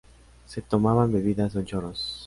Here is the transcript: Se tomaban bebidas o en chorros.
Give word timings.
Se 0.47 0.63
tomaban 0.63 1.11
bebidas 1.11 1.55
o 1.55 1.59
en 1.59 1.65
chorros. 1.65 2.19